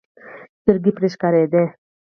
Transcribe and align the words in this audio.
سترګې 0.61 0.91
پرې 0.95 1.07
ښکارېدې. 1.13 1.63